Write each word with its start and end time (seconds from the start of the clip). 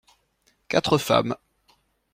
Quatre 0.67 0.97
femmes. 0.97 1.37